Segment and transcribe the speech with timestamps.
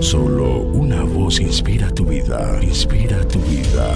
[0.00, 3.94] Solo una voz inspira tu vida, inspira tu vida.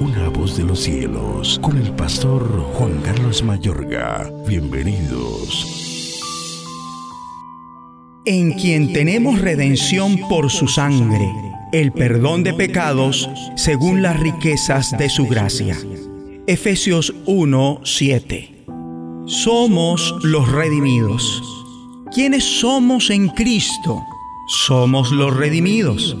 [0.00, 2.44] Una voz de los cielos, con el pastor
[2.74, 4.30] Juan Carlos Mayorga.
[4.46, 5.82] Bienvenidos.
[8.24, 11.28] En quien tenemos redención por su sangre,
[11.72, 15.76] el perdón de pecados según las riquezas de su gracia.
[16.46, 18.66] Efesios 1, 7.
[19.26, 21.42] Somos los redimidos.
[22.14, 24.02] ¿Quiénes somos en Cristo?
[24.54, 26.14] Somos los redimidos.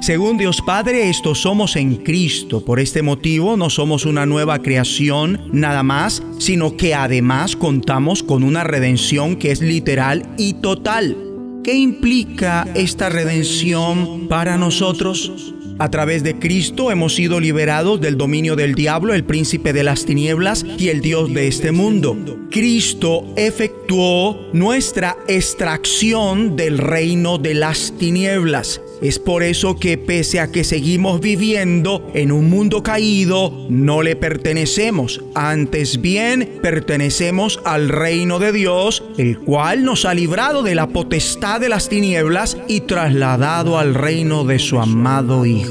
[0.00, 2.64] Según Dios Padre, estos somos en Cristo.
[2.64, 8.42] Por este motivo no somos una nueva creación nada más, sino que además contamos con
[8.42, 11.14] una redención que es literal y total.
[11.62, 15.52] ¿Qué implica esta redención para nosotros?
[15.80, 20.04] A través de Cristo hemos sido liberados del dominio del diablo, el príncipe de las
[20.04, 22.16] tinieblas y el Dios de este mundo.
[22.50, 28.80] Cristo efectuó nuestra extracción del reino de las tinieblas.
[29.00, 34.16] Es por eso que pese a que seguimos viviendo en un mundo caído, no le
[34.16, 35.22] pertenecemos.
[35.34, 41.60] Antes bien, pertenecemos al reino de Dios, el cual nos ha librado de la potestad
[41.60, 45.67] de las tinieblas y trasladado al reino de su amado Hijo.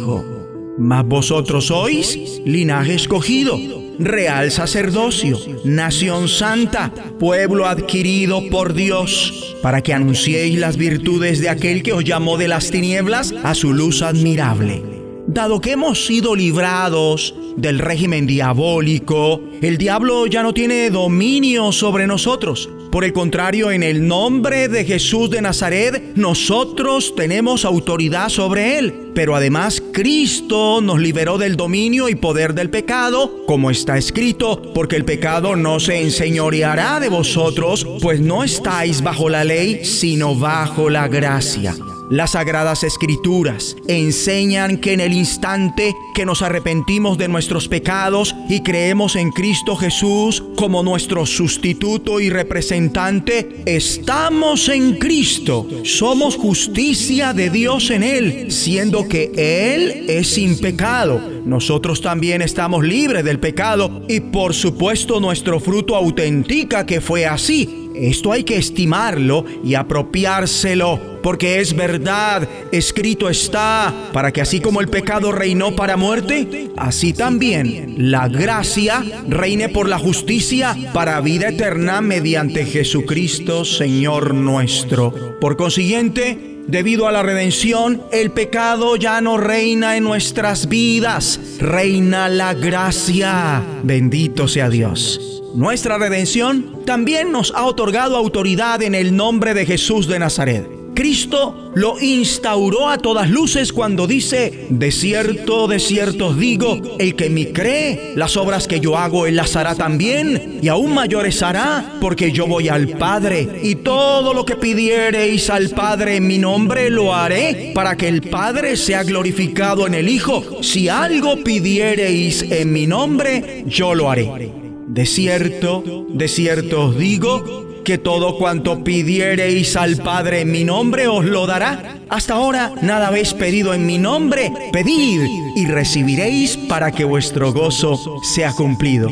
[0.78, 3.58] Mas vosotros sois linaje escogido
[4.00, 11.84] real sacerdocio, nación santa, pueblo adquirido por Dios, para que anunciéis las virtudes de aquel
[11.84, 14.97] que os llamó de las tinieblas a su luz admirable.
[15.28, 22.08] Dado que hemos sido librados del régimen diabólico, el diablo ya no tiene dominio sobre
[22.08, 22.70] nosotros.
[22.92, 29.12] Por el contrario, en el nombre de Jesús de Nazaret, nosotros tenemos autoridad sobre él.
[29.14, 34.96] Pero además, Cristo nos liberó del dominio y poder del pecado, como está escrito, porque
[34.96, 40.90] el pecado no se enseñoreará de vosotros, pues no estáis bajo la ley, sino bajo
[40.90, 41.76] la gracia.
[42.10, 48.64] Las sagradas escrituras enseñan que en el instante que nos arrepentimos de nuestros pecados y
[48.64, 55.68] creemos en Cristo Jesús como nuestro sustituto y representante, estamos en Cristo.
[55.84, 61.20] Somos justicia de Dios en Él, siendo que Él es sin pecado.
[61.44, 67.87] Nosotros también estamos libres del pecado y por supuesto nuestro fruto autentica que fue así
[68.00, 74.82] esto hay que estimarlo y apropiárselo, porque es verdad, escrito está, para que así como
[74.82, 81.50] el pecado reinó para muerte, así también la gracia reine por la justicia para vida
[81.50, 85.38] eterna mediante Jesucristo, Señor nuestro.
[85.40, 92.28] Por consiguiente, Debido a la redención, el pecado ya no reina en nuestras vidas, reina
[92.28, 93.64] la gracia.
[93.84, 95.42] Bendito sea Dios.
[95.56, 100.77] Nuestra redención también nos ha otorgado autoridad en el nombre de Jesús de Nazaret.
[100.98, 107.16] Cristo lo instauró a todas luces cuando dice, de cierto, de cierto os digo, el
[107.16, 111.44] que me cree, las obras que yo hago, él las hará también, y aún mayores
[111.44, 116.40] hará, porque yo voy al Padre, y todo lo que pidiereis al Padre en mi
[116.40, 120.64] nombre lo haré, para que el Padre sea glorificado en el Hijo.
[120.64, 124.52] Si algo pidiereis en mi nombre, yo lo haré.
[124.88, 131.08] De cierto, de cierto os digo, que todo cuanto pidiereis al Padre en mi nombre
[131.08, 131.96] os lo dará.
[132.10, 134.52] Hasta ahora nada habéis pedido en mi nombre.
[134.74, 135.22] Pedid
[135.56, 139.10] y recibiréis para que vuestro gozo sea cumplido.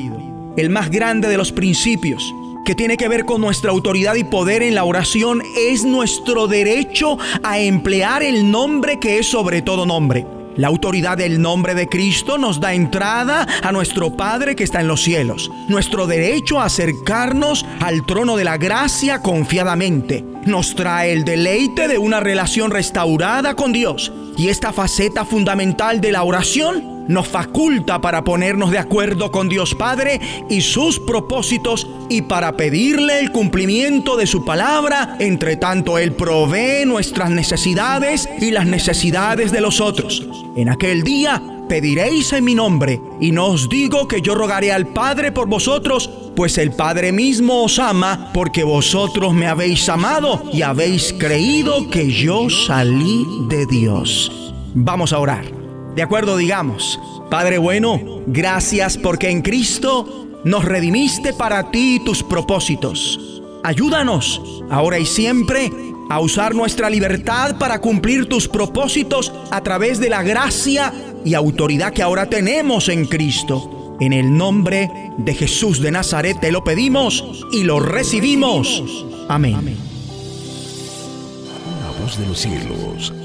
[0.58, 2.34] El más grande de los principios
[2.66, 7.18] que tiene que ver con nuestra autoridad y poder en la oración es nuestro derecho
[7.44, 10.35] a emplear el nombre que es sobre todo nombre.
[10.58, 14.88] La autoridad del nombre de Cristo nos da entrada a nuestro Padre que está en
[14.88, 20.24] los cielos, nuestro derecho a acercarnos al trono de la gracia confiadamente.
[20.46, 26.14] Nos trae el deleite de una relación restaurada con Dios y esta faceta fundamental de
[26.14, 32.24] la oración nos faculta para ponernos de acuerdo con Dios Padre y sus propósitos y
[32.24, 38.66] para pedirle el cumplimiento de su palabra, entre tanto Él provee nuestras necesidades y las
[38.66, 40.28] necesidades de los otros.
[40.56, 44.88] En aquel día pediréis en mi nombre, y no os digo que yo rogaré al
[44.88, 50.62] Padre por vosotros, pues el Padre mismo os ama, porque vosotros me habéis amado y
[50.62, 54.54] habéis creído que yo salí de Dios.
[54.74, 55.65] Vamos a orar.
[55.96, 57.00] De acuerdo, digamos,
[57.30, 63.42] Padre bueno, gracias porque en Cristo nos redimiste para ti y tus propósitos.
[63.64, 65.72] Ayúdanos, ahora y siempre,
[66.10, 70.94] a usar nuestra libertad para cumplir tus propósitos a través de la gracia
[71.24, 73.98] y autoridad que ahora tenemos en Cristo.
[74.00, 78.84] En el nombre de Jesús de Nazaret te lo pedimos y lo recibimos.
[79.30, 79.78] Amén
[82.06, 83.25] voz de los cielos.